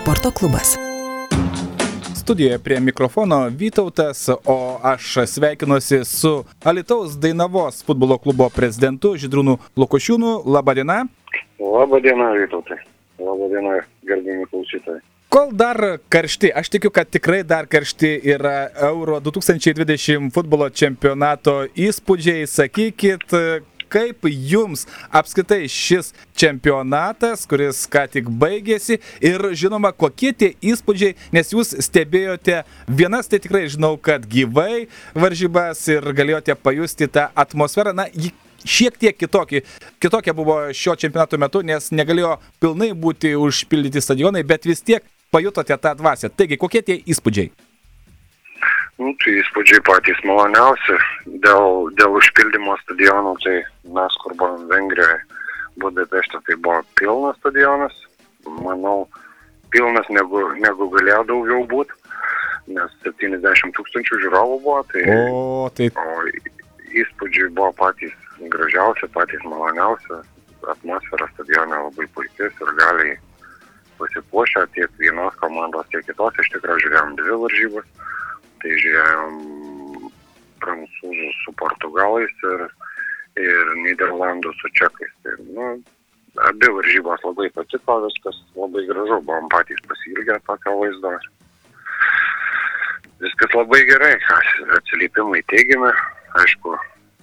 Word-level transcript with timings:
sporto 0.00 0.30
klubas. 0.30 0.76
Studijoje 2.16 2.58
prie 2.58 2.80
mikrofono 2.80 3.48
Vytautas, 3.48 4.28
o 4.44 4.78
aš 4.82 5.16
sveikinuosi 5.26 6.04
su 6.04 6.44
Alitaus 6.64 7.18
Dainavos 7.18 7.84
futbolo 7.84 8.18
klubo 8.18 8.48
prezidentu 8.48 9.14
Židrūnu 9.16 9.58
Lukošiūnu. 9.76 10.42
Labadiena. 10.46 11.04
Labadiena, 11.58 12.30
Vytautai. 12.32 12.78
Labadiena, 13.18 13.80
gerbimi 14.02 14.46
klausytojai. 14.50 15.00
Kol 15.28 15.52
dar 15.52 15.98
karšti, 16.08 16.52
aš 16.54 16.68
tikiu, 16.68 16.90
kad 16.90 17.10
tikrai 17.10 17.42
dar 17.44 17.66
karšti 17.66 18.20
yra 18.24 18.70
Euro 18.88 19.20
2020 19.20 20.32
futbolo 20.34 20.70
čempionato 20.70 21.64
įspūdžiai. 21.76 22.48
Sakykit, 22.48 23.36
kaip 23.90 24.28
jums 24.30 24.86
apskritai 25.10 25.64
šis 25.70 26.12
čempionatas, 26.38 27.46
kuris 27.50 27.84
ką 27.90 28.06
tik 28.14 28.30
baigėsi 28.40 29.00
ir 29.24 29.44
žinoma, 29.52 29.92
kokie 29.92 30.32
tie 30.32 30.52
įspūdžiai, 30.72 31.16
nes 31.34 31.54
jūs 31.54 31.74
stebėjote 31.86 32.62
vienas, 32.88 33.30
tai 33.30 33.42
tikrai 33.42 33.66
žinau, 33.72 33.96
kad 34.00 34.26
gyvai 34.30 34.86
varžybas 35.14 35.82
ir 35.90 36.12
galėjote 36.16 36.56
pajusti 36.60 37.10
tą 37.10 37.28
atmosferą, 37.38 37.94
na, 37.96 38.08
šiek 38.64 38.98
tiek 39.00 39.16
kitokį, 39.16 39.62
kitokia 40.02 40.34
buvo 40.36 40.58
šio 40.76 40.96
čempionato 41.00 41.40
metu, 41.40 41.64
nes 41.66 41.90
negalėjo 41.94 42.36
pilnai 42.62 42.92
būti 42.92 43.34
užpildyti 43.38 44.02
stadionai, 44.04 44.44
bet 44.46 44.68
vis 44.68 44.84
tiek 44.84 45.04
pajutote 45.32 45.76
tą 45.80 45.96
dvasę. 45.98 46.32
Taigi, 46.34 46.60
kokie 46.60 46.82
tie 46.84 47.00
įspūdžiai? 47.06 47.69
Nu, 49.00 49.14
tai 49.16 49.38
įspūdžiai 49.40 49.80
patys 49.88 50.18
maloniausi. 50.28 50.96
Dėl, 51.44 51.88
dėl 51.96 52.16
užpildymo 52.18 52.74
stadionų, 52.82 53.32
tai 53.44 53.54
mes, 53.96 54.16
kur 54.20 54.34
buvom 54.36 54.66
Vengrijoje, 54.68 55.22
Budapešte, 55.80 56.40
tai 56.44 56.56
buvo 56.60 56.82
pilnas 57.00 57.38
stadionas. 57.40 57.94
Manau, 58.60 59.06
pilnas 59.72 60.08
negu, 60.12 60.42
negu 60.60 60.88
galėjo 60.92 61.22
daugiau 61.30 61.62
būti, 61.70 61.96
nes 62.76 62.92
70 63.06 63.72
tūkstančių 63.78 64.20
žiūrovų 64.26 64.60
buvo. 64.66 64.82
Tai, 64.92 65.06
o, 65.16 65.70
tai... 65.78 65.88
o 65.96 66.28
įspūdžiai 67.00 67.48
buvo 67.56 67.72
patys 67.80 68.12
gražiausi, 68.52 69.08
patys 69.16 69.48
maloniausi. 69.48 70.20
Atmosfera 70.68 71.24
stadione 71.32 71.78
labai 71.86 72.04
puikiai 72.12 72.52
ir 72.52 72.76
galiai 72.82 73.16
pasipuošę 73.96 74.66
tiek 74.76 74.92
vienos 75.00 75.32
komandos, 75.40 75.88
tiek 75.88 76.04
kitos. 76.04 76.36
Iš 76.44 76.52
tikrųjų 76.52 76.84
žiūrėjom 76.84 77.16
dvi 77.16 77.40
varžybas 77.46 77.88
tai 78.62 78.76
žiūrėjom 78.82 79.40
prancūzų 80.60 81.30
su 81.40 81.54
portugalais 81.60 82.44
ir, 82.52 82.66
ir 83.40 83.72
Niderlandų 83.86 84.52
su 84.60 84.70
čekais. 84.76 85.12
Tai, 85.24 85.36
nu, 85.56 85.70
abi 86.48 86.70
varžybos 86.76 87.24
labai 87.24 87.48
patiko, 87.56 87.98
viskas 88.06 88.38
labai 88.58 88.84
gražu, 88.88 89.20
buvom 89.26 89.48
patys 89.52 89.80
pasilgę 89.88 90.38
tokio 90.46 90.76
vaizdo. 90.82 91.16
Viskas 93.20 93.56
labai 93.56 93.82
gerai, 93.88 94.14
atsiliepimai 94.78 95.42
teigiami, 95.52 95.90
aišku, 96.40 96.76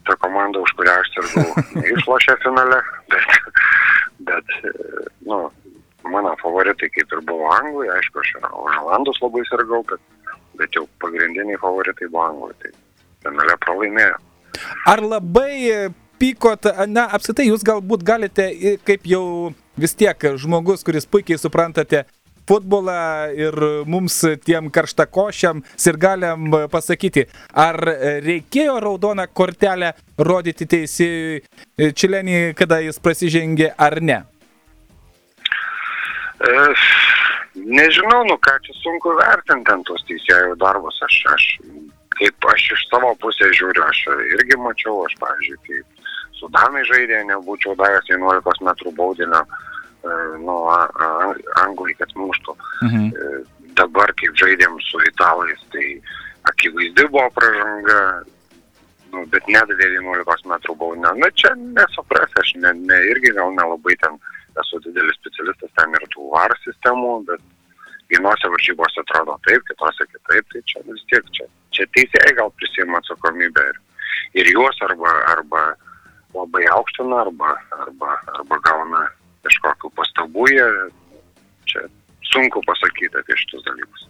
ta 0.06 0.18
komanda, 0.22 0.62
už 0.62 0.74
kurią 0.78 0.98
aš 1.02 1.14
sirgau, 1.16 1.48
neišlošė 1.82 2.38
finale, 2.44 2.82
bet, 3.14 3.40
bet 4.30 4.54
nu, 5.26 5.40
mano 6.08 6.36
favoritai 6.44 6.92
kaip 6.94 7.18
ir 7.18 7.24
buvo 7.30 7.50
Anglai, 7.58 7.90
aišku, 7.98 8.22
aš 8.22 8.36
už 8.42 8.78
Olandus 8.84 9.22
labai 9.24 9.44
sirgau, 9.50 9.82
bet 9.90 10.02
bet 10.60 10.76
jau 10.76 10.88
pagrindiniai 11.02 11.60
favoritai 11.62 12.10
buvo 12.10 12.26
anglai, 12.26 12.58
tai 12.62 12.74
finale 13.26 13.58
pralaimėjo. 13.64 14.20
Ar 14.90 15.04
labai 15.06 15.94
pykot, 16.18 16.70
na, 16.90 17.08
apskritai 17.14 17.48
jūs 17.50 17.66
galbūt 17.66 18.06
galite, 18.06 18.50
kaip 18.88 19.06
jau 19.10 19.24
vis 19.78 19.94
tiek 19.98 20.30
žmogus, 20.42 20.86
kuris 20.86 21.06
puikiai 21.06 21.38
suprantate 21.42 22.06
futbolą 22.48 23.34
ir 23.36 23.58
mums 23.92 24.22
tiem 24.46 24.70
karštakošiam 24.72 25.62
sirgaliam 25.76 26.48
pasakyti, 26.72 27.28
ar 27.52 27.78
reikėjo 28.24 28.80
raudoną 28.84 29.28
kortelę 29.36 29.94
rodyti 30.18 30.68
teisėjui 30.70 31.92
Čilenį, 31.98 32.40
kada 32.58 32.80
jis 32.86 33.02
prasižengė, 33.04 33.74
ar 33.78 34.00
ne? 34.02 34.22
E, 36.38 36.54
Nežinau, 37.58 38.24
nu 38.30 38.38
ką 38.38 38.54
čia 38.64 38.74
sunku 38.84 39.14
vertinti 39.18 39.74
ant 39.74 39.86
tos 39.90 40.04
teisėjų 40.10 40.58
darbus. 40.62 41.00
Aš, 41.08 41.16
aš, 41.34 41.46
kaip 42.20 42.50
aš 42.54 42.72
iš 42.76 42.84
savo 42.92 43.14
pusės 43.22 43.56
žiūriu, 43.58 43.84
aš 43.88 44.04
irgi 44.38 44.60
mačiau, 44.62 45.02
aš, 45.08 45.16
pavyzdžiui, 45.22 45.58
kaip 45.66 46.08
su 46.38 46.50
Danai 46.54 46.84
žaidė, 46.86 47.24
nebūčiau 47.32 47.76
davęs 47.80 48.10
11 48.14 48.64
metrų 48.68 48.94
baudinio 48.98 49.42
e, 49.42 50.16
nuo 50.44 50.62
Anglai, 51.64 51.98
kad 51.98 52.14
muštų. 52.20 52.58
Mhm. 52.86 53.10
E, 53.10 53.68
dabar, 53.80 54.14
kaip 54.22 54.38
žaidėm 54.38 54.78
su 54.86 55.02
Italais, 55.10 55.62
tai 55.74 55.88
akivaizdi 56.52 57.08
buvo 57.10 57.28
pražanga, 57.36 58.02
nu, 59.14 59.24
bet 59.34 59.48
nedavė 59.52 59.92
11 59.98 60.50
metrų 60.52 60.76
baudinio. 60.80 61.14
Na 61.22 61.30
čia 61.40 61.54
nesupras, 61.60 62.34
aš 62.42 62.54
ne, 62.64 62.74
ne, 62.90 62.98
irgi 63.12 63.34
gal 63.38 63.54
nelabai 63.56 63.96
ten 64.04 64.18
esu 64.62 64.80
didelis 64.86 65.18
specialistas 65.20 65.74
ten 65.78 65.96
ir 65.98 66.08
tų 66.14 66.30
VAR 66.34 66.56
sistemų, 66.64 67.14
bet 67.30 67.44
vienose 68.12 68.52
varžybose 68.54 69.04
atrodo 69.04 69.38
taip, 69.48 69.66
kitose 69.70 70.08
kitaip, 70.14 70.48
tai 70.54 70.64
čia 70.72 70.84
vis 70.88 71.04
tiek 71.12 71.32
čia, 71.38 71.48
čia 71.76 71.88
teisėjai 71.96 72.34
gal 72.40 72.52
prisima 72.60 73.02
atsakomybę 73.02 73.66
ir, 73.72 73.80
ir 74.42 74.52
juos 74.54 74.82
arba, 74.88 75.14
arba 75.34 75.64
labai 76.36 76.66
aukština, 76.74 77.24
arba, 77.26 77.54
arba, 77.84 78.16
arba 78.40 78.62
gauna 78.70 79.04
kažkokių 79.48 79.92
pastabų, 80.00 80.48
jie 80.54 80.68
čia 81.72 81.88
sunku 82.32 82.64
pasakyti 82.68 83.16
apie 83.20 83.40
šitus 83.44 83.66
dalykus. 83.68 84.08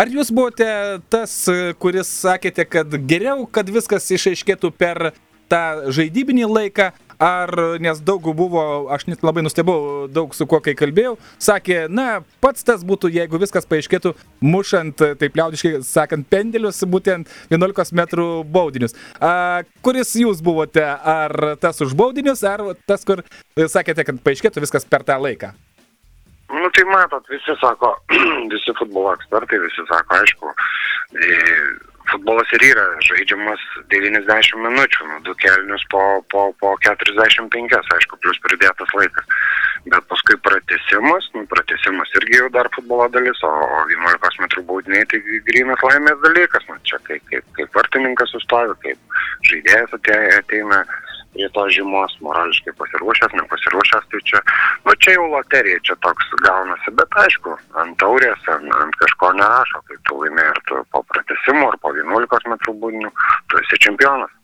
Ar 0.00 0.08
jūs 0.08 0.30
buvote 0.32 0.66
tas, 1.12 1.32
kuris 1.76 2.08
sakėte, 2.22 2.64
kad 2.64 2.94
geriau, 3.04 3.42
kad 3.44 3.68
viskas 3.68 4.06
išaiškėtų 4.16 4.70
per 4.72 5.10
tą 5.52 5.90
žaidybinį 5.92 6.46
laiką, 6.48 6.86
ar 7.20 7.52
nes 7.84 8.00
daug 8.00 8.30
buvo, 8.32 8.62
aš 8.94 9.04
net 9.10 9.20
labai 9.26 9.44
nustebau, 9.44 10.06
daug 10.08 10.32
su 10.32 10.46
kuo 10.48 10.62
kai 10.64 10.72
kalbėjau, 10.78 11.18
sakė, 11.36 11.82
na, 11.92 12.22
pats 12.40 12.64
tas 12.64 12.80
būtų, 12.86 13.12
jeigu 13.12 13.42
viskas 13.42 13.68
paaiškėtų, 13.68 14.14
mušant, 14.40 15.04
taip 15.20 15.36
liaudiškai 15.36 15.82
sakant, 15.84 16.24
pendelius, 16.32 16.80
būtent 16.80 17.28
11 17.52 17.92
metrų 18.00 18.30
baudinius. 18.48 18.96
A, 19.20 19.66
kuris 19.84 20.16
jūs 20.16 20.40
buvote, 20.40 20.86
ar 20.88 21.58
tas 21.60 21.84
už 21.84 21.92
baudinius, 21.98 22.40
ar 22.48 22.70
tas, 22.88 23.04
kur 23.04 23.20
sakėte, 23.60 24.08
kad 24.08 24.24
paaiškėtų 24.24 24.64
viskas 24.64 24.88
per 24.88 25.04
tą 25.04 25.20
laiką? 25.20 25.52
Nu 26.50 26.68
tai 26.74 26.84
matot, 26.84 27.24
visi 27.28 27.54
sako, 27.60 27.92
visi 28.54 28.72
futbolo 28.78 29.12
ekspertai, 29.14 29.58
visi 29.62 29.84
sako, 29.86 30.18
aišku, 30.18 30.54
futbolas 32.10 32.50
ir 32.56 32.64
yra 32.70 32.84
žaidžiamas 33.06 33.62
90 33.92 34.58
minučių, 34.64 35.06
nu, 35.10 35.18
du 35.26 35.34
kelnius 35.42 35.84
po, 35.92 36.02
po, 36.32 36.48
po 36.62 36.72
45, 36.86 37.76
aišku, 37.96 38.18
plus 38.24 38.40
pridėtas 38.46 38.94
laikas. 38.98 39.28
Bet 39.86 40.08
paskui 40.10 40.36
pratesimas, 40.44 41.28
nu, 41.36 41.44
pratesimas 41.52 42.10
irgi 42.18 42.40
jau 42.40 42.48
dar 42.56 42.68
futbolo 42.74 43.06
dalis, 43.14 43.38
o, 43.46 43.52
o 43.76 43.84
11 43.92 44.42
metrų 44.44 44.66
baudiniai 44.72 45.06
tai 45.12 45.22
grinas 45.46 45.86
laimės 45.86 46.18
dalykas, 46.24 46.66
nu, 46.68 46.80
čia 46.88 46.98
kaip, 47.06 47.22
kaip, 47.30 47.46
kaip 47.58 47.78
vartininkas 47.78 48.34
sustovi, 48.34 48.76
kaip 48.84 49.20
žaidėjas 49.52 49.96
ateina 50.00 50.82
prie 51.34 51.48
to 51.54 51.66
žymos, 51.76 52.16
morališkai 52.24 52.74
pasiruošęs, 52.80 53.36
nepasiruošęs, 53.40 54.08
tai 54.10 54.20
čia, 54.30 54.42
nu 54.86 54.96
čia 55.02 55.14
jau 55.16 55.28
loterija, 55.34 55.78
čia 55.86 55.96
toks 56.06 56.34
gaunasi, 56.46 56.96
bet 56.98 57.20
aišku, 57.24 57.54
ant 57.82 57.96
taurės, 58.02 58.50
ant, 58.54 58.74
ant 58.80 58.98
kažko 59.02 59.32
nerašo, 59.38 59.84
kai 59.86 60.00
tu 60.08 60.18
laimėjai 60.24 60.56
ir 60.56 60.60
tu 60.68 60.82
po 60.90 61.04
pratesimu, 61.12 61.70
ar 61.70 61.80
po 61.82 61.94
11 61.96 62.52
metrų 62.54 62.76
būdinių, 62.82 63.14
tu 63.50 63.62
esi 63.62 63.82
čempionas. 63.86 64.36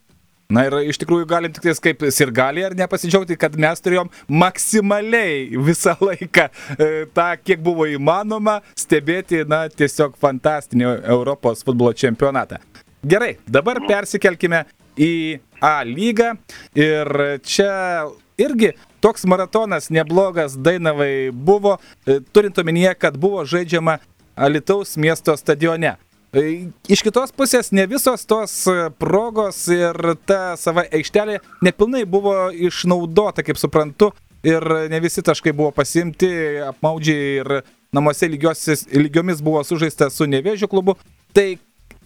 Na 0.47 0.63
ir 0.63 0.77
iš 0.87 1.01
tikrųjų 1.03 1.27
galim 1.27 1.51
tik 1.51 1.65
tais 1.65 1.81
kaip 1.83 2.05
sirgali 2.15 2.63
ar 2.63 2.75
nepasidžiaugti, 2.79 3.35
kad 3.41 3.57
mes 3.59 3.83
turėjom 3.83 4.13
maksimaliai 4.31 5.59
visą 5.59 5.97
laiką 5.99 6.47
e, 6.47 6.91
tą, 7.11 7.33
kiek 7.43 7.65
buvo 7.67 7.89
įmanoma, 7.91 8.61
stebėti, 8.79 9.43
na, 9.51 9.65
tiesiog 9.67 10.15
fantastinį 10.23 10.87
Europos 11.03 11.67
futbolo 11.67 11.91
čempionatą. 11.99 12.63
Gerai, 13.07 13.37
dabar 13.47 13.79
persikelkime 13.87 14.65
į 14.97 15.41
A 15.65 15.81
lygą 15.89 16.35
ir 16.77 17.09
čia 17.49 18.05
irgi 18.37 18.75
toks 19.01 19.25
maratonas 19.25 19.89
neblogas 19.89 20.57
Dainavai 20.61 21.31
buvo, 21.33 21.79
e, 22.07 22.19
turint 22.33 22.59
omenyje, 22.59 22.93
kad 23.01 23.17
buvo 23.17 23.45
žaidžiama 23.45 23.99
Alitaus 24.37 24.97
miesto 25.01 25.37
stadione. 25.37 25.95
E, 26.37 26.69
iš 26.93 27.01
kitos 27.07 27.33
pusės 27.33 27.73
ne 27.73 27.87
visos 27.89 28.29
tos 28.29 28.59
progos 29.01 29.63
ir 29.73 29.97
ta 30.29 30.59
sava 30.61 30.85
aikštelė 30.93 31.41
nepilnai 31.65 32.05
buvo 32.05 32.51
išnaudota, 32.53 33.47
kaip 33.47 33.57
suprantu, 33.57 34.13
ir 34.47 34.67
ne 34.91 35.01
visi 35.01 35.25
taškai 35.25 35.55
buvo 35.57 35.73
pasimti, 35.75 36.29
apmaudžiai 36.69 37.31
ir 37.41 37.53
namuose 37.97 38.29
lygiosis, 38.29 38.87
lygiomis 38.93 39.41
buvo 39.45 39.63
sužaista 39.65 40.11
su 40.11 40.29
Nevėžio 40.29 40.69
klubu. 40.71 40.97
Tai 41.33 41.57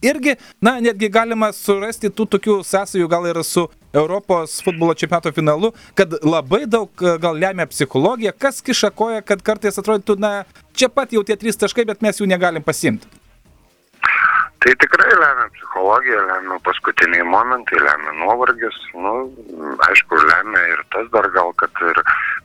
irgi, 0.03 0.37
na, 0.61 0.79
netgi 0.81 1.11
galima 1.13 1.51
surasti 1.57 2.11
tų 2.11 2.27
tokių 2.35 2.57
sąsajų 2.67 3.09
gal 3.11 3.29
ir 3.31 3.43
su 3.45 3.67
Europos 3.93 4.61
futbolo 4.65 4.95
čempionato 4.95 5.33
finalu, 5.37 5.73
kad 5.99 6.15
labai 6.25 6.65
daug 6.71 7.07
gal 7.23 7.39
lemia 7.39 7.67
psichologija, 7.71 8.33
kas 8.33 8.63
kiša 8.65 8.93
koja, 8.95 9.23
kad 9.27 9.43
kartais 9.43 9.81
atrodytų, 9.83 10.19
na, 10.23 10.35
čia 10.75 10.89
pat 10.93 11.13
jau 11.13 11.25
tie 11.27 11.37
trys 11.37 11.59
taškai, 11.61 11.89
bet 11.89 12.05
mes 12.05 12.23
jų 12.23 12.31
negalim 12.31 12.65
pasimti. 12.65 13.20
Tai 14.61 14.73
tikrai 14.77 15.13
lemia 15.17 15.49
psichologija, 15.55 16.21
lemia 16.29 16.59
paskutiniai 16.67 17.25
momentai, 17.25 17.79
lemia 17.81 18.13
nuovargis. 18.19 18.77
Nu, 18.93 19.15
aišku, 19.87 20.19
lemia 20.31 20.65
ir 20.75 20.83
tas 20.93 21.09
dar 21.15 21.29
gal, 21.37 21.55
kad 21.63 21.81
ir 21.89 22.01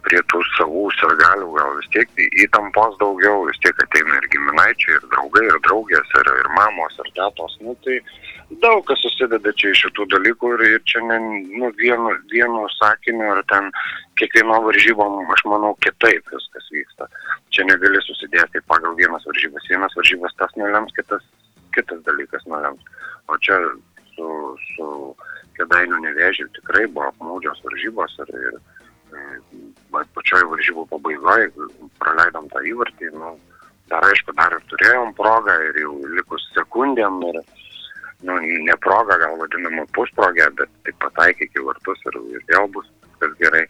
prie 0.05 0.21
tų 0.31 0.39
savų 0.53 0.85
sirgalių 0.95 1.49
gal 1.57 1.75
vis 1.81 1.91
tiek 1.91 2.23
įtampos 2.45 2.95
daugiau, 3.01 3.43
vis 3.49 3.59
tiek 3.65 3.83
ateina 3.83 4.21
ir 4.21 4.29
giminaičiai, 4.31 4.95
ir 4.95 5.09
draugai, 5.11 5.43
ir 5.49 5.59
draugės, 5.67 6.15
ir, 6.21 6.31
ir 6.39 6.49
mamos, 6.55 6.95
ir 7.03 7.11
tėtos. 7.19 7.59
Nu, 7.65 7.75
tai 7.83 7.99
daug 8.63 8.85
kas 8.87 9.03
susideda 9.03 9.51
čia 9.59 9.75
iš 9.75 9.83
šitų 9.83 10.07
dalykų 10.15 10.55
ir, 10.55 10.67
ir 10.71 10.87
čia 10.87 11.03
ne 11.11 11.19
nu, 11.19 11.75
vienu, 11.83 12.15
vienu 12.31 12.63
sakiniu 12.79 13.33
ar 13.35 13.43
ten 13.51 13.67
kiekvieno 14.15 14.63
varžybom, 14.69 15.25
aš 15.35 15.43
manau, 15.51 15.75
kitaip 15.83 16.31
viskas 16.31 16.71
vyksta. 16.71 17.11
Čia 17.51 17.67
negali 17.67 17.99
susidėti 18.07 18.63
pagal 18.71 18.95
vienas 18.95 19.27
varžybas. 19.27 19.67
Vienas 19.67 19.99
varžybas 19.99 20.39
tas 20.39 20.55
nulems, 20.55 20.95
kitas 20.95 21.23
kitas 21.75 22.03
dalykas 22.07 22.45
nulems. 22.49 22.83
O 23.31 23.37
čia 23.43 23.57
su, 24.15 24.29
su 24.75 24.87
kėdainių 25.57 26.01
nevėžiu 26.05 26.47
tikrai 26.57 26.85
buvo 26.91 27.09
apmaudžios 27.09 27.61
varžybos 27.65 28.15
ir, 28.25 28.31
ir, 28.49 28.57
ir 29.15 30.07
pačioj 30.17 30.47
varžybų 30.51 30.87
pabaigoje 30.91 31.51
praleidom 32.01 32.49
tą 32.53 32.63
įvartį. 32.71 33.11
Nu, 33.15 33.35
dar 33.91 34.05
aišku, 34.09 34.35
dar 34.39 34.55
ir 34.57 34.65
turėjom 34.71 35.13
progą 35.19 35.55
ir 35.69 35.83
jau 35.83 35.95
likus 36.17 36.47
sekundėm 36.55 37.21
ir 37.29 37.41
nu, 38.25 38.37
ne 38.41 38.75
proga, 38.81 39.17
gal 39.21 39.37
vadinama 39.39 39.85
pusprogė, 39.95 40.47
bet 40.59 40.71
tik 40.87 40.97
pataikė 41.03 41.49
iki 41.49 41.65
vartus 41.67 42.01
ir, 42.09 42.19
ir 42.33 42.45
vėl 42.51 42.69
bus 42.73 42.89
viskas 43.03 43.37
gerai. 43.41 43.65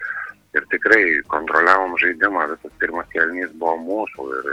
Ir 0.55 0.63
tikrai 0.71 1.01
kontroliavom 1.27 1.97
žaidimą, 1.99 2.45
visas 2.53 2.75
pirmas 2.79 3.09
kelnys 3.11 3.51
buvo 3.59 3.75
mūsų 3.83 4.27
ir 4.37 4.45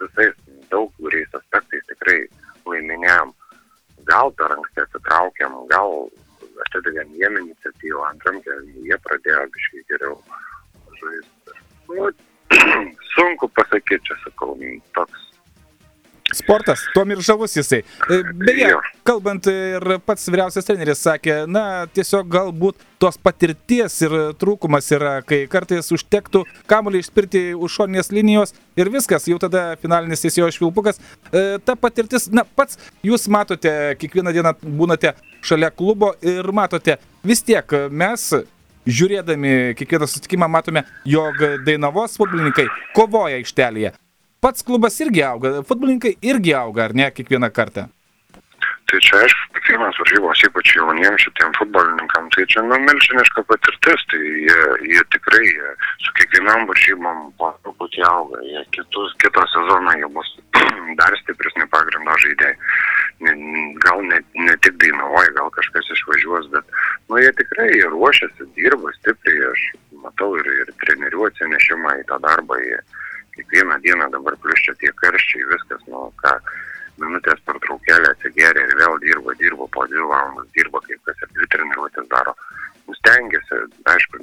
visais 0.00 0.38
daug 0.72 0.88
kuriais 0.96 1.34
aspektais 1.36 1.84
tikrai 1.90 2.22
laiminėjom. 2.70 3.34
Gal 4.06 4.32
per 4.38 4.54
anksti 4.54 4.84
atsitraukėm, 4.84 5.56
gal 5.72 6.06
atidavėm 6.66 7.14
jiem 7.20 7.38
iniciatyvą, 7.42 8.02
antram 8.10 8.40
jie 8.44 8.98
pradėjo 9.06 9.44
biškai 9.56 9.84
geriau 9.90 10.18
žaisti. 11.00 11.56
Nu, 11.90 12.10
sunku 13.14 13.50
pasakyti, 13.58 14.04
čia 14.08 14.18
sakau, 14.24 14.54
toks 14.96 15.25
Sportas, 16.36 16.82
tuom 16.94 17.14
ir 17.14 17.22
žavus 17.24 17.56
jisai. 17.56 17.80
E, 17.82 18.18
beje, 18.36 18.72
kalbant 19.06 19.46
ir 19.50 19.96
pats 20.06 20.28
vyriausias 20.28 20.66
treneris 20.68 21.00
sakė, 21.04 21.38
na, 21.48 21.86
tiesiog 21.96 22.28
galbūt 22.32 22.82
tos 23.00 23.18
patirties 23.20 23.96
ir 24.04 24.16
trūkumas 24.40 24.88
yra, 24.96 25.14
kai 25.26 25.44
kartais 25.52 25.88
užtektų 25.96 26.44
kamuolį 26.70 27.02
išspirti 27.04 27.42
už 27.54 27.78
šoninės 27.80 28.12
linijos 28.12 28.54
ir 28.76 28.90
viskas, 28.92 29.28
jau 29.30 29.40
tada 29.42 29.68
finalinis 29.80 30.24
teisėjo 30.24 30.50
švilpukas. 30.58 31.00
E, 31.30 31.46
ta 31.64 31.76
patirtis, 31.80 32.28
na, 32.32 32.44
pats 32.44 32.80
jūs 33.06 33.28
matote, 33.32 33.72
kiekvieną 34.00 34.34
dieną 34.36 34.56
būnate 34.62 35.16
šalia 35.46 35.72
klubo 35.72 36.14
ir 36.24 36.52
matote, 36.52 36.98
vis 37.26 37.44
tiek 37.46 37.78
mes 37.90 38.32
žiūrėdami 38.86 39.76
kiekvieną 39.78 40.06
susitikimą 40.06 40.48
matome, 40.50 40.84
jog 41.08 41.40
Dainavos 41.66 42.18
futbolininkai 42.20 42.68
kovoja 42.94 43.40
aikštelėje 43.40 43.96
pats 44.46 44.62
klubas 44.62 45.00
irgi 45.02 45.24
auga, 45.26 45.58
futbolininkai 45.66 46.16
irgi 46.22 46.52
auga, 46.54 46.86
ar 46.86 46.94
ne, 46.94 47.10
kiekvieną 47.10 47.50
kartą? 47.50 47.88
Tai 48.86 48.98
čia, 49.02 49.18
aišku, 49.18 49.46
kiekvienas 49.56 49.96
varžybos, 49.98 50.42
ypač 50.46 50.70
jauniems 50.76 51.24
šitiem 51.24 51.50
futbolininkam, 51.58 52.28
tai 52.34 52.44
čia 52.52 52.62
nu, 52.62 52.78
milžiniška 52.84 53.42
patirtis, 53.48 54.04
tai 54.12 54.20
jie, 54.22 54.60
jie 54.92 55.02
tikrai 55.10 55.42
jie, 55.42 55.72
su 56.04 56.14
kiekvienam 56.20 56.68
varžybom 56.70 57.24
po 57.40 57.50
truputį 57.64 58.04
auga, 58.06 58.44
jie 58.46 58.62
kitus, 58.76 59.16
kitą 59.24 59.42
sezoną 59.50 59.96
jie 59.98 60.10
bus 60.14 60.30
dar 61.00 61.18
stipresni 61.24 61.66
pagrindo 61.74 62.14
žaidėjai. 62.22 62.54
Gal 63.82 64.02
ne, 64.12 64.20
ne 64.46 64.54
tik 64.62 64.78
dainavoja, 64.78 65.34
gal 65.40 65.50
kažkas 65.58 65.90
išvažiuos, 65.96 66.46
bet 66.54 66.78
nu, 67.10 67.18
jie 67.18 67.34
tikrai 67.42 67.66
jie 67.72 67.90
ruošiasi, 67.90 68.46
dirba 68.54 68.94
stipriai, 69.00 69.50
aš 69.50 69.66
matau 70.04 70.30
ir, 70.38 70.52
ir 70.62 70.70
trenerių 70.84 71.26
atsinešimą 71.32 71.98
į 72.04 72.06
tą 72.12 72.20
darbą. 72.22 72.60
Jie, 72.62 72.78
kiekvieną 73.36 73.78
dieną 73.84 74.10
dabar 74.14 74.36
plus 74.42 74.62
čia 74.66 74.74
tie 74.80 74.92
karščiai, 75.02 75.46
viskas, 75.52 75.84
nu 75.92 76.08
ką, 76.22 76.34
minutės 77.02 77.40
per 77.46 77.60
traukėlę 77.64 78.12
atsigeria 78.14 78.64
ir 78.66 78.76
vėl 78.80 78.98
dirba, 79.04 79.36
dirba 79.40 79.68
po 79.72 79.86
dvi 79.90 80.02
valandas, 80.02 80.48
dirba 80.56 80.80
kaip 80.86 81.00
kas 81.08 81.24
ir 81.24 81.32
dvi 81.36 81.48
treniruotės 81.54 82.08
daro. 82.12 82.34
Stengiasi, 83.00 83.58
aišku, 83.92 84.20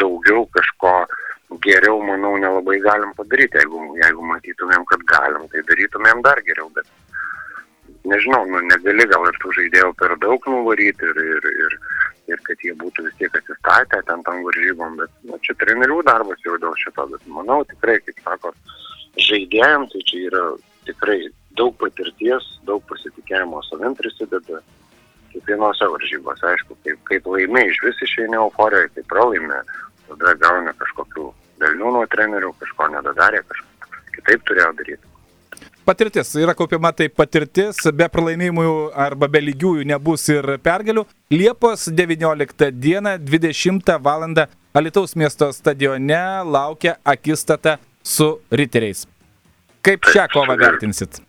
daugiau 0.00 0.44
kažko 0.54 0.92
geriau, 1.64 2.00
manau, 2.04 2.34
nelabai 2.40 2.78
galim 2.84 3.14
padaryti. 3.18 3.60
Jeigu, 3.62 3.80
jeigu 4.00 4.26
matytumėm, 4.28 4.84
kad 4.90 5.04
galim, 5.10 5.48
tai 5.52 5.64
darytumėm 5.70 6.22
dar 6.24 6.40
geriau, 6.46 6.70
bet 6.76 6.88
nežinau, 8.04 8.44
nu, 8.50 8.60
negali 8.68 9.06
gal 9.10 9.28
ir 9.30 9.40
tų 9.42 9.54
žaidėjų 9.58 9.92
per 10.00 10.16
daug 10.22 10.48
nuvaryti 10.50 11.10
ir, 11.10 11.20
ir, 11.36 11.50
ir, 11.66 11.78
ir 12.30 12.40
kad 12.46 12.62
jie 12.64 12.74
būtų 12.80 13.06
vis 13.06 13.16
tiek 13.20 13.36
atsistatę 13.38 14.00
ten 14.08 14.22
tam 14.26 14.42
varžybom, 14.46 14.96
bet 15.00 15.12
nu, 15.28 15.38
čia 15.44 15.56
trenerių 15.60 16.00
darbas 16.08 16.40
jau 16.46 16.56
dėl 16.60 16.74
šito, 16.80 17.06
bet 17.12 17.26
manau 17.36 17.60
tikrai, 17.68 17.98
kaip 18.06 18.20
sako, 18.24 18.52
žaidėjams 19.20 19.92
tai 19.92 20.02
čia 20.10 20.20
yra 20.30 20.44
tikrai 20.88 21.18
daug 21.58 21.76
patirties, 21.80 22.48
daug 22.68 22.82
pasitikėjimo 22.90 23.62
savim 23.68 23.96
prisideda. 23.98 24.62
Kiekvienose 25.34 25.88
varžybose, 25.90 26.44
aišku, 26.46 26.76
kaip, 26.86 27.00
kaip 27.08 27.24
laimė 27.26 27.64
iš 27.66 27.80
vis 27.82 28.04
išeini 28.06 28.38
euforijoje, 28.38 28.92
tai 28.94 29.02
pralaimė, 29.10 29.64
tada 30.06 30.36
gauni 30.38 30.74
kažkokių 30.78 31.24
velnių 31.64 31.90
nuo 31.96 32.04
trenerių, 32.12 32.52
kažko 32.60 32.86
nedadarė, 32.92 33.42
kažką 33.50 33.98
kitaip 34.14 34.46
turėjo 34.46 34.70
daryti 34.78 35.13
patirtis 35.86 36.34
yra 36.40 36.54
kaupiama 36.56 36.92
tai 36.96 37.08
patirtis, 37.12 37.80
be 37.92 38.08
pralaimėjimų 38.10 38.66
arba 39.06 39.28
be 39.30 39.42
lygiųjų 39.44 39.84
nebus 39.88 40.26
ir 40.32 40.56
pergalių. 40.64 41.04
Liepos 41.34 41.88
19 41.92 42.70
dieną 42.72 43.18
20 43.22 43.98
val. 44.04 44.24
Alitaus 44.74 45.14
miesto 45.14 45.52
stadione 45.52 46.22
laukia 46.44 46.96
akistata 47.04 47.76
su 48.02 48.40
riteriais. 48.50 49.04
Kaip 49.84 50.08
šią 50.10 50.24
kovą 50.32 50.56
vertinsit? 50.58 51.20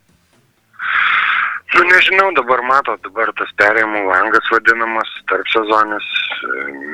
Nu, 1.75 1.83
nežinau, 1.91 2.29
dabar 2.37 2.61
matot, 2.63 3.01
dabar 3.03 3.29
tas 3.35 3.49
perėjimų 3.59 4.05
langas 4.07 4.49
vadinamas 4.53 5.09
tarp 5.29 5.49
sezonis. 5.51 6.05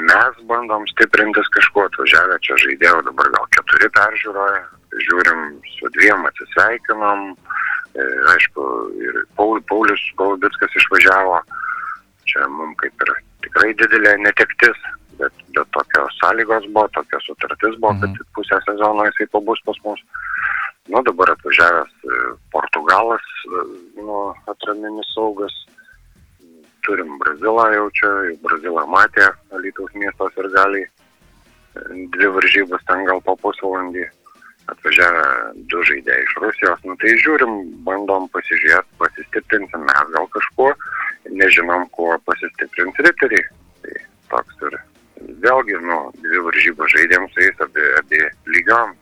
Mes 0.10 0.40
bandom 0.50 0.88
stiprintis 0.90 1.50
kažkuo, 1.54 1.86
atvažiavę 1.92 2.40
čia 2.48 2.58
žaidėjau, 2.64 3.02
dabar 3.12 3.30
gal 3.36 3.46
keturi 3.56 3.92
peržiūroja, 3.98 4.64
žiūrim, 4.92 5.46
su 5.78 5.90
dviem 5.96 6.26
atsisveikinom, 6.28 7.36
E, 7.92 8.04
aišku, 8.34 8.64
ir 9.04 9.16
Paulius 9.36 10.04
Golubitskas 10.16 10.76
išvažiavo, 10.80 11.42
čia 12.30 12.48
mums 12.48 12.78
kaip 12.80 13.04
ir 13.04 13.12
tikrai 13.44 13.74
didelė 13.82 14.14
netektis, 14.24 14.78
bet, 15.20 15.42
bet 15.58 15.68
tokios 15.76 16.16
sąlygos 16.22 16.70
buvo, 16.72 16.88
tokios 16.96 17.28
sutartis 17.28 17.76
buvo, 17.82 17.98
mhm. 17.98 18.16
kad 18.16 18.32
pusę 18.38 18.62
sezono 18.68 19.08
jisai 19.10 19.28
pabus 19.34 19.64
pas 19.68 19.82
mus. 19.84 20.06
Nu, 20.88 21.04
dabar 21.08 21.34
atvažiavęs 21.36 21.92
e, 21.92 22.22
Portugalas, 22.56 23.28
e, 23.44 23.66
nu, 24.00 24.22
atraminis 24.54 25.12
saugas, 25.12 25.60
turim 26.88 27.20
Brazilą 27.20 27.68
jau 27.76 27.92
čia, 28.00 28.14
Brazilą 28.48 28.88
matė, 28.90 29.28
Alytaus 29.52 29.92
miestos 30.00 30.40
ir 30.40 30.48
gali 30.56 30.88
dvi 32.16 32.32
varžybas 32.40 32.82
ten 32.88 33.06
gal 33.08 33.22
po 33.24 33.36
pusvalandį 33.44 34.08
atvažiavę 34.70 35.26
du 35.72 35.82
žaidėjai 35.88 36.24
iš 36.26 36.36
Rusijos, 36.44 36.84
nu 36.86 36.96
tai 37.02 37.16
žiūrim, 37.24 37.58
bandom 37.88 38.28
pasižiūrėti, 38.36 38.98
pasistiprinsim 39.02 39.84
mes 39.88 40.14
gal 40.16 40.30
kažkuo, 40.36 40.72
nežinom, 41.42 41.88
kuo 41.96 42.14
pasistiprins 42.30 43.02
riteriai. 43.08 43.46
Tai 43.82 44.00
toks 44.34 44.66
ir 44.70 44.80
vėlgi, 45.44 45.78
nu, 45.86 46.00
dvi 46.22 46.44
varžybos 46.48 46.94
žaidėm 46.96 47.28
su 47.34 47.46
jais, 47.46 47.64
abi, 47.66 47.88
abi 48.02 48.24
lygiom. 48.56 48.98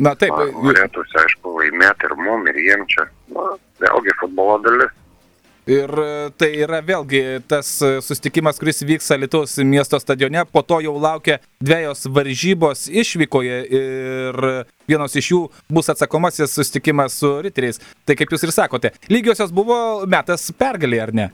Na 0.00 0.14
taip. 0.16 0.32
Norėtųsi, 0.64 1.18
aišku, 1.24 1.58
laimėti 1.58 2.08
ir 2.08 2.16
mum, 2.16 2.46
ir 2.48 2.56
jiem 2.56 2.86
čia. 2.88 3.04
Nu, 3.34 3.52
vėlgi 3.82 4.16
futbolo 4.22 4.56
dalis. 4.64 4.96
Ir 5.70 5.92
e, 6.02 6.12
tai 6.34 6.48
yra 6.64 6.80
vėlgi 6.82 7.20
tas 7.50 7.68
e, 7.86 7.90
sustikimas, 8.02 8.58
kuris 8.58 8.82
vyks 8.86 9.12
Lietuvos 9.20 9.54
miesto 9.62 10.00
stadione, 10.02 10.42
po 10.50 10.64
to 10.66 10.80
jau 10.82 10.96
laukia 10.98 11.38
dviejos 11.62 12.08
varžybos 12.10 12.88
išvykoje 12.90 13.60
ir 13.78 14.40
vienos 14.90 15.14
iš 15.14 15.30
jų 15.30 15.40
bus 15.70 15.92
atsakomasis 15.92 16.56
sustikimas 16.56 17.20
su 17.20 17.36
riteriais. 17.46 17.78
Tai 18.02 18.18
kaip 18.18 18.34
jūs 18.34 18.48
ir 18.48 18.54
sakote, 18.56 18.94
lygiosios 19.12 19.54
buvo 19.54 19.78
metas 20.10 20.50
pergalį, 20.58 21.04
ar 21.06 21.14
ne? 21.14 21.28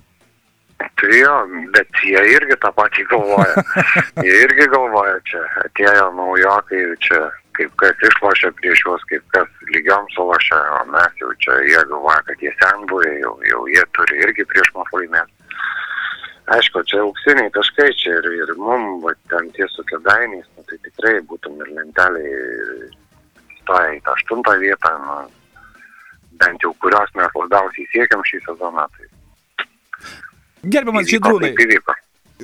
Jo, 1.13 1.35
bet 1.75 1.89
jie 2.03 2.21
irgi 2.35 2.57
tą 2.63 2.71
patį 2.75 3.05
galvoja. 3.11 3.63
jie 4.27 4.37
irgi 4.47 4.67
galvoja, 4.73 5.19
čia 5.29 5.43
atėjo 5.63 6.07
naujokai, 6.17 6.83
čia 7.05 7.21
kaip 7.57 7.73
kas 7.81 8.03
išlošia 8.09 8.51
prieš 8.59 8.83
juos, 8.85 9.05
kaip 9.11 9.25
kas 9.35 9.49
lygiom 9.73 10.09
sulošia, 10.15 10.59
o 10.79 10.83
mes 10.93 11.23
jau 11.23 11.31
čia, 11.45 11.57
jie 11.69 11.81
galvoja, 11.93 12.19
kad 12.29 12.43
jie 12.45 12.53
senbuvė, 12.61 13.13
jau, 13.23 13.33
jau 13.51 13.63
jie 13.73 13.85
turi 13.97 14.21
irgi 14.27 14.47
prieš 14.51 14.73
mus 14.77 14.93
laimėti. 14.97 15.33
aišku, 16.57 16.83
čia 16.91 17.01
auksiniai 17.03 17.51
taškai 17.55 17.89
čia 17.99 18.19
ir, 18.21 18.29
ir 18.43 18.53
mum, 18.61 19.01
va, 19.03 19.15
ten 19.33 19.49
tie 19.57 19.67
su 19.73 19.83
kedainiais, 19.89 20.47
nu, 20.57 20.67
tai 20.69 20.79
tikrai 20.85 21.17
būtum 21.31 21.59
ir 21.65 21.73
lenteliai 21.79 22.91
stoja 23.63 23.97
į 23.97 24.03
tą 24.07 24.15
aštuntą 24.15 24.55
vietą, 24.63 24.93
nu, 25.03 25.17
bent 26.41 26.63
jau 26.63 26.75
kurios 26.85 27.11
mes 27.19 27.41
labiausiai 27.41 27.89
siekiam 27.93 28.23
šį 28.29 28.43
sezoną. 28.47 28.87
Tai 28.95 29.09
Gerbiamas 30.67 31.09
Žydrūnai, 31.11 31.55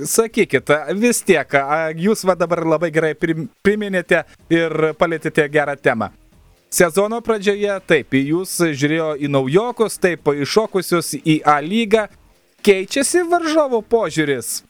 sakykit, 0.09 0.71
vis 0.97 1.23
tiek, 1.27 1.55
jūs 2.01 2.25
va 2.29 2.37
dabar 2.39 2.63
labai 2.65 2.91
gerai 2.95 3.13
prim- 3.19 3.49
priminėte 3.65 4.23
ir 4.53 4.93
palėtėte 4.99 5.49
gerą 5.53 5.77
temą. 5.77 6.13
Sezono 6.73 7.19
pradžioje, 7.21 7.75
taip, 7.85 8.15
jūs 8.17 8.55
žiūrėjo 8.73 9.11
į 9.21 9.29
naujokus, 9.29 9.99
taip, 10.01 10.31
iššokusius 10.33 11.19
į 11.21 11.43
A 11.45 11.59
lygą. 11.61 12.07
Keičiasi 12.65 13.27
varžovų 13.29 13.83
požiūris. 13.91 14.63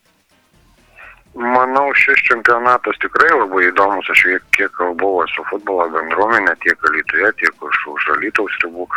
Manau, 1.32 1.86
šis 1.96 2.18
čempionatas 2.26 2.98
tikrai 3.00 3.30
labai 3.36 3.68
įdomus. 3.70 4.08
Aš 4.12 4.24
kiek, 4.56 4.72
kalbau 4.76 5.22
su 5.32 5.44
futbolo 5.48 5.86
bendruomenė, 5.94 6.56
tiek 6.64 6.88
Alytuje, 6.90 7.30
tiek 7.40 7.62
už, 7.68 7.78
už 7.94 8.08
Alytaus 8.16 8.58
ribų. 8.64 8.88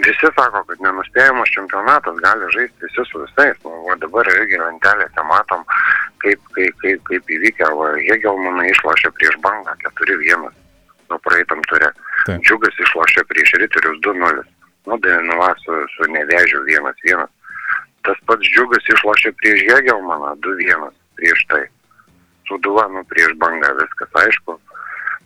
Visi 0.00 0.28
sako, 0.32 0.62
kad 0.68 0.80
nenuspėjamas 0.80 1.52
čempionatas 1.52 2.16
gali 2.24 2.48
žaisti 2.54 2.86
visi 2.86 3.04
su 3.10 3.20
visais. 3.26 3.58
Nu, 3.64 3.82
va 3.88 3.96
dabar 4.00 4.28
irgi 4.32 4.56
lentelėse 4.60 5.24
matom, 5.28 5.66
kaip, 6.24 6.40
kaip, 6.56 6.78
kaip, 6.80 7.04
kaip 7.10 7.36
įvykę. 7.36 7.68
Hegelmanai 8.08 8.70
išlošė 8.72 9.12
prieš 9.18 9.36
bangą 9.44 9.76
4-1 9.84 10.48
nuo 11.12 11.20
praeitam 11.26 11.60
turė. 11.68 11.90
Taip. 12.24 12.40
Džiugas 12.46 12.80
išlošė 12.86 13.26
prieš 13.28 13.54
Riterius 13.60 14.00
2-0. 14.06 14.44
Nu, 14.88 14.98
Dainava 15.04 15.52
su, 15.62 15.76
su 15.94 16.08
Nevežiu 16.10 16.64
1-1. 16.64 17.28
Tas 18.06 18.18
pats 18.26 18.48
Džiugas 18.48 18.88
išlošė 18.96 19.34
prieš 19.42 19.66
Hegelmaną 19.68 20.34
2-1 20.46 20.88
prieš 21.20 21.44
tai. 21.52 21.64
Suduva, 22.48 22.88
nu, 22.90 23.04
prieš 23.12 23.36
bangą 23.42 23.74
viskas 23.78 24.22
aišku. 24.24 24.56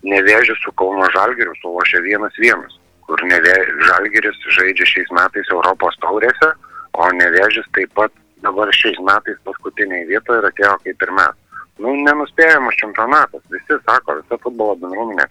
Nevėžis 0.06 0.58
su 0.62 0.73
Kauno 0.78 1.06
Žalgiriu 1.14 1.54
sulošė 1.62 2.02
1-1, 2.04 2.66
kur 3.06 3.22
nevė... 3.30 3.54
Žalgiris 3.86 4.38
žaidžia 4.58 4.88
šiais 4.92 5.10
metais 5.14 5.50
Europos 5.54 5.98
taurėse, 6.02 6.52
o 6.96 7.08
Nevėžis 7.18 7.66
taip 7.76 7.92
pat 7.98 8.12
dabar 8.44 8.72
šiais 8.75 8.98
metais 9.04 9.38
paskutiniai 9.46 10.06
vietoje 10.10 10.42
ir 10.42 10.48
atėjo 10.50 10.76
kaip 10.84 11.06
ir 11.06 11.12
mes. 11.18 11.38
Nu, 11.82 11.92
nenuspėjamas 12.06 12.78
čempionatas. 12.80 13.42
Visi 13.52 13.78
sako, 13.84 14.18
visa 14.20 14.38
futbolo 14.42 14.76
bendruomenė 14.80 15.26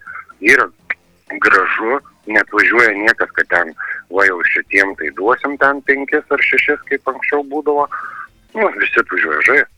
yra 0.53 0.67
gražu, 1.41 1.99
net 2.29 2.51
važiuoja 2.53 2.93
niekas, 2.99 3.31
kad 3.37 3.49
ten, 3.53 3.71
va 4.13 4.27
jau 4.27 4.37
šitiem 4.53 4.93
tai 4.99 5.09
duosim 5.17 5.57
ten 5.61 5.81
penkis 5.89 6.35
ar 6.35 6.43
šešis, 6.51 6.83
kaip 6.89 7.09
anksčiau 7.13 7.45
būdavo. 7.49 7.87
Nu, 8.55 8.69
visi 8.77 9.07
važiuoja 9.11 9.47
žaisti. 9.49 9.74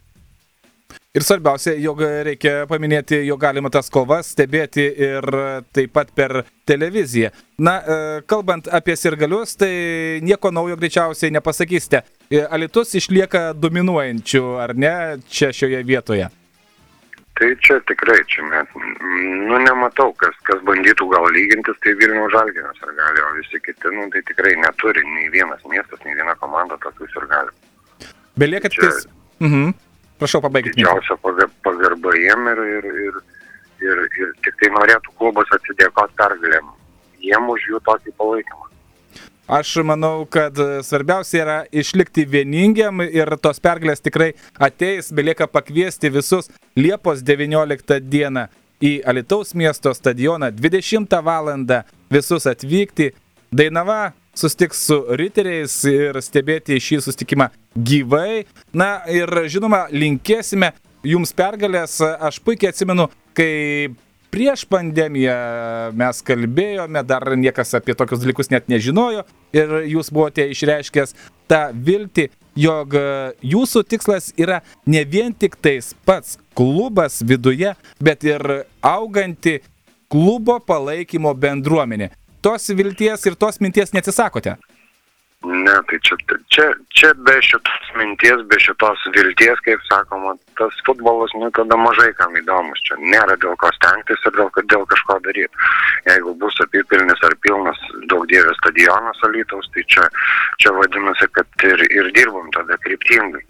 Ir 1.18 1.24
svarbiausia, 1.26 1.72
jog 1.82 2.02
reikia 2.28 2.68
paminėti, 2.70 3.18
jog 3.26 3.40
galima 3.42 3.72
tas 3.74 3.88
kovas 3.90 4.28
stebėti 4.36 4.84
ir 4.86 5.26
taip 5.74 5.94
pat 5.96 6.12
per 6.14 6.44
televiziją. 6.70 7.32
Na, 7.66 7.74
e, 7.82 7.96
kalbant 8.30 8.68
apie 8.70 8.94
sirgalius, 9.00 9.56
tai 9.58 9.72
nieko 10.22 10.52
naujo 10.54 10.78
greičiausiai 10.78 11.34
nepasakysite. 11.34 12.04
E, 12.30 12.44
Alitus 12.46 12.94
išlieka 13.00 13.48
dominuojančių, 13.58 14.44
ar 14.62 14.76
ne, 14.78 14.92
čia 15.26 15.50
šioje 15.58 15.80
vietoje. 15.88 16.28
Tai 17.42 17.50
čia 17.66 17.80
tikrai, 17.90 18.20
čia 18.30 18.46
mes, 18.52 18.78
nu 19.50 19.58
nematau, 19.64 20.12
kas, 20.22 20.38
kas 20.46 20.62
bandytų 20.70 21.10
gal 21.16 21.26
lygintis, 21.34 21.82
tai 21.82 21.96
Vilnių 21.98 22.30
žalginas 22.34 22.86
ar 22.86 22.94
gali, 23.00 23.26
o 23.26 23.34
visi 23.40 23.64
kiti, 23.66 23.96
nu 23.98 24.06
tai 24.14 24.22
tikrai 24.30 24.54
neturi 24.62 25.02
nei 25.16 25.34
vienas 25.34 25.66
miestas, 25.66 26.06
nei 26.06 26.14
viena 26.14 26.38
komanda 26.38 26.78
tokius 26.86 27.18
ir 27.18 27.28
gali. 27.34 27.58
Belieka 28.38 28.70
Čia- 28.70 28.86
tiktais... 28.86 29.10
Mhm. 29.42 29.87
Prašau, 30.18 30.42
pabaigti. 30.42 30.74
Didžiausia 30.76 31.18
paga- 31.22 31.50
pagarba 31.64 32.14
jiem 32.18 32.48
ir, 32.54 32.62
ir, 32.78 32.88
ir, 33.08 33.20
ir, 33.90 34.06
ir 34.22 34.32
tik 34.46 34.56
tai 34.62 34.72
norėtų 34.74 35.14
klubas 35.20 35.52
atsidėkoti 35.58 36.18
pergalėm. 36.18 36.72
Jiem 37.22 37.50
už 37.54 37.68
jų 37.72 37.82
tokį 37.86 38.14
palaikymą. 38.18 38.64
Aš 39.48 39.78
manau, 39.88 40.26
kad 40.28 40.58
svarbiausia 40.84 41.38
yra 41.40 41.58
išlikti 41.72 42.26
vieningiam 42.28 43.00
ir 43.06 43.30
tos 43.40 43.62
pergalės 43.64 44.04
tikrai 44.04 44.34
ateis, 44.60 45.08
belieka 45.16 45.48
pakviesti 45.48 46.12
visus 46.12 46.50
Liepos 46.76 47.22
19 47.24 48.02
dieną 48.04 48.50
į 48.84 48.92
Alitaus 49.08 49.54
miesto 49.56 49.94
stadioną 49.96 50.52
20 50.52 51.22
val. 51.24 51.48
visus 52.12 52.46
atvykti. 52.46 53.14
Dainava 53.52 54.12
sustiks 54.36 54.84
su 54.86 54.98
riteriais 55.16 55.86
ir 55.88 56.20
stebėti 56.22 56.76
šį 56.76 57.00
sustikimą 57.08 57.48
gyvai. 57.78 58.46
Na 58.74 59.04
ir 59.12 59.30
žinoma, 59.52 59.86
linkėsime 59.94 60.74
jums 61.06 61.34
pergalės. 61.38 62.00
Aš 62.02 62.42
puikiai 62.44 62.74
atsimenu, 62.74 63.08
kai 63.38 63.94
prieš 64.34 64.66
pandemiją 64.70 65.36
mes 65.98 66.22
kalbėjome, 66.26 67.04
dar 67.08 67.24
niekas 67.40 67.74
apie 67.78 67.96
tokius 67.98 68.22
dalykus 68.24 68.52
net 68.52 68.68
nežinojo 68.72 69.24
ir 69.56 69.78
jūs 69.88 70.12
buvote 70.14 70.46
išreiškęs 70.52 71.16
tą 71.48 71.62
viltį, 71.72 72.28
jog 72.60 72.98
jūsų 73.46 73.84
tikslas 73.88 74.34
yra 74.38 74.60
ne 74.86 75.04
vien 75.08 75.34
tik 75.34 75.56
tais 75.64 75.94
pats 76.06 76.36
klubas 76.58 77.22
viduje, 77.24 77.74
bet 78.04 78.26
ir 78.28 78.44
auganti 78.84 79.62
klubo 80.12 80.60
palaikymo 80.60 81.34
bendruomenė. 81.34 82.12
Tos 82.44 82.68
vilties 82.70 83.26
ir 83.28 83.36
tos 83.40 83.62
minties 83.64 83.94
neatsisakote. 83.96 84.58
Ne, 85.46 85.74
tai 85.86 86.00
čia, 86.02 86.16
čia, 86.50 86.66
čia 86.90 87.10
be 87.14 87.36
šitos 87.46 87.92
minties, 87.94 88.42
be 88.50 88.58
šitos 88.58 89.04
vilties, 89.14 89.60
kaip 89.68 89.84
sakoma, 89.86 90.34
tas 90.58 90.74
futbolas, 90.86 91.30
nu, 91.38 91.52
tada 91.54 91.78
mažai 91.78 92.10
kam 92.18 92.34
įdomus. 92.40 92.82
Čia 92.88 92.98
nėra 92.98 93.38
dėl 93.38 93.54
ko 93.62 93.70
stengtis 93.76 94.26
ir 94.26 94.34
dėl, 94.34 94.50
dėl 94.74 94.88
kažko 94.90 95.20
daryti. 95.28 95.70
Jeigu 96.10 96.34
bus 96.42 96.58
apipilnis 96.66 97.22
ar 97.22 97.38
pilnas 97.46 97.78
daug 98.10 98.26
dievės 98.32 98.58
stadionas 98.64 99.22
Alytaus, 99.30 99.70
tai 99.76 99.86
čia, 99.86 100.08
čia 100.58 100.74
vadinasi, 100.74 101.30
kad 101.38 101.70
ir, 101.70 101.86
ir 101.86 102.10
dirbam 102.18 102.50
tada 102.58 102.80
kryptingai. 102.82 103.46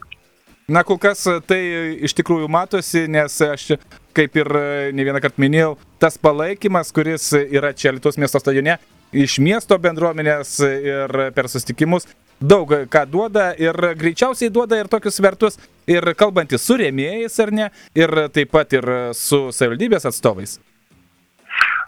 Na, 0.68 0.84
kol 0.84 1.00
kas 1.00 1.24
tai 1.48 1.62
iš 2.04 2.12
tikrųjų 2.20 2.52
matosi, 2.52 3.06
nes 3.08 3.40
aš, 3.48 3.78
kaip 4.12 4.36
ir 4.36 4.52
ne 4.92 5.08
vieną 5.08 5.24
kartą 5.24 5.40
minėjau, 5.40 5.78
tas 6.04 6.20
palaikymas, 6.20 6.92
kuris 6.92 7.32
yra 7.48 7.72
čia 7.72 7.96
Lietuvos 7.96 8.20
miesto 8.20 8.44
stadione, 8.44 8.76
iš 9.16 9.40
miesto 9.44 9.78
bendruomenės 9.80 10.58
ir 10.64 11.20
per 11.36 11.50
sustikimus, 11.52 12.08
daug 12.40 12.72
ką 12.92 13.04
duoda 13.10 13.50
ir 13.58 13.76
greičiausiai 13.98 14.52
duoda 14.54 14.80
ir 14.80 14.90
tokius 14.92 15.20
vertus, 15.24 15.60
ir 15.90 16.14
kalbantys 16.18 16.66
su 16.68 16.78
rėmėjais 16.78 17.40
ar 17.44 17.54
ne, 17.54 17.70
ir 17.98 18.14
taip 18.34 18.52
pat 18.54 18.74
ir 18.78 18.88
su 19.18 19.48
savivaldybės 19.52 20.06
atstovais. 20.10 20.60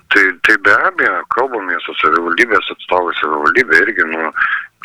Tai, 0.09 0.23
tai 0.41 0.55
be 0.65 0.73
abejo, 0.73 1.19
kalbame 1.35 1.77
su 1.85 1.93
savivaldybės 1.99 2.71
atstovais, 2.73 3.19
savivaldybė 3.21 3.83
irgi, 3.83 4.07
nu, 4.09 4.31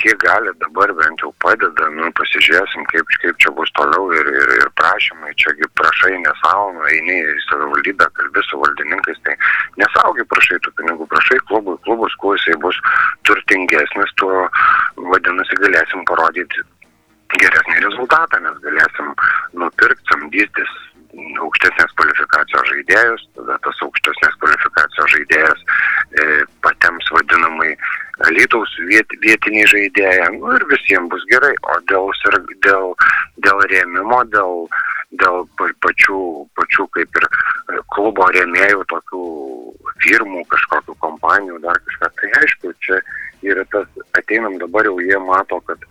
kiek 0.04 0.18
gali 0.20 0.52
dabar 0.60 0.92
bent 0.98 1.22
jau 1.24 1.30
padeda, 1.40 1.88
nu, 1.96 2.10
pasižiūrėsim, 2.18 2.84
kaip, 2.92 3.14
kaip 3.22 3.40
čia 3.40 3.52
bus 3.56 3.72
toliau 3.78 4.10
ir, 4.12 4.28
ir, 4.28 4.52
ir 4.60 4.70
prašymai, 4.80 5.32
čiagi 5.40 5.68
prašai 5.80 6.12
nesavo, 6.26 6.68
nu, 6.76 6.84
eini 6.92 7.16
į 7.22 7.38
savivaldybę, 7.46 8.10
kalbi 8.18 8.44
su 8.44 8.60
valdininkais, 8.60 9.22
tai 9.24 9.36
nesaugi 9.80 10.28
prašai 10.34 10.60
tų 10.66 10.74
pinigų, 10.80 11.08
prašai 11.14 11.40
klubui, 11.48 11.78
klubus, 11.88 12.16
kuo 12.20 12.34
jisai 12.36 12.58
bus 12.66 12.80
turtingesnis, 13.28 14.12
tuo 14.20 14.44
vadinasi 15.14 15.60
galėsim 15.64 16.04
parodyti 16.10 16.68
geresnį 17.40 17.80
rezultatą, 17.88 18.42
mes 18.44 18.60
galėsim 18.62 19.14
nupirkti, 19.58 20.10
samdytis 20.12 20.80
aukštesnės 21.40 21.92
kvalifikacijos 21.98 22.70
žaidėjus, 22.70 23.26
tada 23.38 23.56
tas 23.64 23.82
aukštesnės 23.86 24.38
kvalifikacijos 24.42 25.12
žaidėjas 25.14 25.60
e, 25.64 26.24
patems 26.64 27.10
vadinamai 27.14 27.72
Alytaus 28.22 28.70
viet, 28.86 29.10
vietiniai 29.22 29.66
žaidėjai, 29.66 30.28
nu 30.38 30.52
ir 30.54 30.64
visiems 30.70 31.10
bus 31.10 31.24
gerai, 31.30 31.54
o 31.66 31.78
dėl, 31.90 32.12
dėl, 32.62 32.92
dėl 33.42 33.62
rėmimo, 33.72 34.20
dėl, 34.30 34.68
dėl 35.18 35.42
pa- 35.58 35.74
pačių, 35.82 36.20
pačių 36.54 36.86
kaip 36.94 37.18
ir 37.18 37.26
e, 37.26 37.80
klubo 37.96 38.28
rėmėjų, 38.36 38.86
tokių 38.92 39.24
firmų, 40.04 40.44
kažkokių 40.54 40.94
kompanijų, 41.02 41.58
dar 41.66 41.82
kažką, 41.88 42.12
tai 42.20 42.30
aišku, 42.42 42.72
čia 42.86 43.02
yra 43.42 43.66
tas, 43.74 43.90
ateinam 44.20 44.58
dabar 44.62 44.86
jau 44.86 44.98
jie 45.02 45.18
mato, 45.18 45.58
kad 45.66 45.82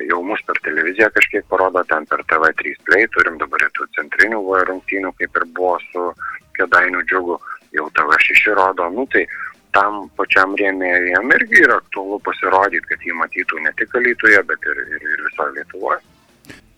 jau 0.00 0.22
mus 0.24 0.40
per 0.46 0.58
televiziją 0.64 1.10
kažkiek 1.14 1.44
parodo, 1.50 1.82
ten 1.90 2.06
per 2.06 2.22
TV3 2.30 2.78
Play, 2.86 3.10
turim 3.12 3.38
dabar 3.42 3.66
ir 3.66 3.74
tų 3.76 3.90
centrinių 3.98 4.40
rungtynių, 4.70 5.12
kaip 5.18 5.40
ir 5.40 5.50
buvo 5.56 5.78
su 5.90 6.12
Kedainių 6.56 7.02
džiugu, 7.08 7.38
jau 7.72 7.88
TV6 7.96 8.54
rodo, 8.56 8.88
nu 8.92 9.06
tai 9.12 9.26
tam 9.76 10.06
pačiam 10.18 10.56
rėmėjui 10.58 11.12
jam 11.14 11.36
irgi 11.36 11.64
yra 11.64 11.80
aktualu 11.82 12.20
pasirodyti, 12.26 12.86
kad 12.90 13.04
jį 13.06 13.18
matytų 13.20 13.60
ne 13.64 13.74
tik 13.78 13.94
Alytuje, 14.00 14.40
bet 14.48 14.72
ir, 14.72 14.82
ir, 14.96 15.06
ir 15.14 15.28
visoje 15.28 15.58
Lietuvoje. 15.58 16.00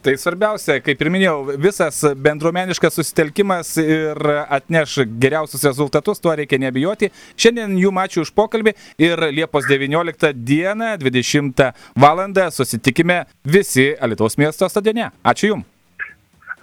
Tai 0.05 0.13
svarbiausia, 0.21 0.83
kaip 0.85 1.01
ir 1.01 1.09
minėjau, 1.09 1.55
visas 1.57 2.03
bendruomeniškas 2.27 2.99
susitelkimas 2.99 3.71
ir 3.81 4.19
atneš 4.53 4.99
geriausius 5.23 5.65
rezultatus, 5.65 6.21
tuo 6.21 6.35
reikia 6.37 6.59
nebijoti. 6.61 7.09
Šiandien 7.41 7.79
jum 7.81 8.03
ačiū 8.03 8.27
už 8.27 8.35
pokalbį 8.37 8.75
ir 9.01 9.25
Liepos 9.33 9.65
19 9.71 10.35
dieną 10.45 10.91
20 11.01 11.65
val. 11.97 12.21
susitikime 12.53 13.25
visi 13.45 13.95
Alitaus 13.97 14.37
miesto 14.37 14.69
stadione. 14.69 15.09
Ačiū 15.25 15.55
Jums. 15.55 15.65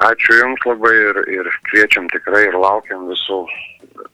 Ačiū 0.06 0.38
Jums 0.38 0.62
labai 0.66 0.94
ir, 0.94 1.24
ir 1.42 1.50
kviečiam 1.72 2.06
tikrai 2.14 2.46
ir 2.46 2.62
laukiam 2.62 3.10
visų 3.10 3.42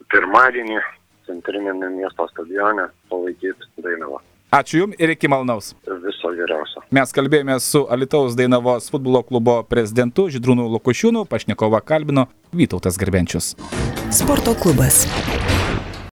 pirmadienį 0.07 0.79
centrinėme 1.27 1.91
miesto 1.93 2.27
stadione 2.31 2.89
palaikyti 3.11 3.69
Dainavą. 3.83 4.23
Ačiū 4.57 4.79
Jums 4.79 4.95
ir 5.03 5.11
iki 5.11 5.27
malnaus. 5.27 5.73
Viso 6.05 6.31
geriausio. 6.31 6.85
Mes 6.95 7.11
kalbėjome 7.11 7.57
su 7.59 7.83
Alitaus 7.91 8.37
Dainavos 8.39 8.87
futbolo 8.93 9.19
klubo 9.27 9.57
prezidentu 9.67 10.29
Židrūnu 10.31 10.69
Lukušiūnu, 10.77 11.25
pašnekovą 11.27 11.83
kalbino 11.83 12.29
Vytautas 12.55 12.95
Garbenčius. 13.01 13.55
Sporto 14.07 14.55
klubas. 14.55 15.03